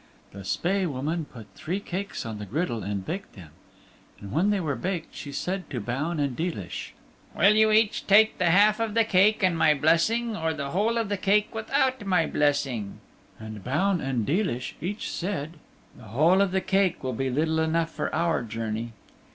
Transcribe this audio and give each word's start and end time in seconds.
The 0.31 0.43
Spae 0.43 0.87
Woman 0.87 1.25
put 1.25 1.45
three 1.53 1.79
cakes 1.79 2.25
on 2.25 2.39
the 2.39 2.45
griddle 2.47 2.81
and 2.81 3.05
baked 3.05 3.33
them. 3.33 3.51
And 4.19 4.31
when 4.31 4.49
they 4.49 4.59
were 4.59 4.73
baked 4.75 5.13
she 5.15 5.31
said 5.31 5.69
to 5.69 5.79
Baun 5.79 6.19
and 6.19 6.35
Deelish: 6.35 6.95
"Will 7.35 7.53
you 7.53 7.71
each 7.71 8.07
take 8.07 8.39
the 8.39 8.49
half 8.49 8.79
of 8.79 8.95
the 8.95 9.03
cake 9.03 9.43
and 9.43 9.55
my 9.55 9.75
blessing, 9.75 10.35
or 10.35 10.55
the 10.55 10.71
whole 10.71 10.97
of 10.97 11.07
the 11.09 11.17
cake 11.17 11.53
without 11.53 12.03
my 12.03 12.25
blessing?" 12.25 12.99
And 13.39 13.63
Baun 13.63 14.01
and 14.01 14.25
Deelish 14.25 14.73
each 14.81 15.07
said, 15.11 15.57
"The 15.95 16.05
whole 16.05 16.41
of 16.41 16.49
the 16.49 16.61
cake 16.61 17.03
will 17.03 17.13
be 17.13 17.29
little 17.29 17.59
enough 17.59 17.91
for 17.91 18.09
our 18.15 18.41
journey." 18.41 18.93